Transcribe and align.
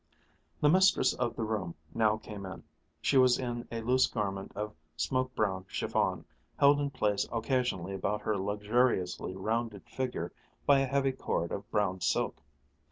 The 0.61 0.67
mistress 0.67 1.13
of 1.13 1.35
the 1.35 1.43
room 1.43 1.75
now 1.93 2.17
came 2.17 2.43
in. 2.47 2.63
She 3.03 3.19
was 3.19 3.37
in 3.37 3.67
a 3.71 3.81
loose 3.81 4.07
garment 4.07 4.51
of 4.55 4.73
smoke 4.97 5.35
brown 5.35 5.67
chiffon, 5.67 6.25
held 6.57 6.81
in 6.81 6.89
place 6.89 7.27
occasionally 7.31 7.93
about 7.93 8.21
her 8.23 8.35
luxuriously 8.35 9.35
rounded 9.35 9.87
figure 9.87 10.33
by 10.65 10.79
a 10.79 10.87
heavy 10.87 11.11
cord 11.11 11.51
of 11.51 11.69
brown 11.69 11.99
silk. 12.01 12.41